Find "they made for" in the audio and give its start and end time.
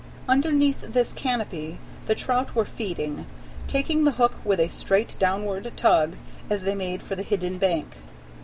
6.63-7.13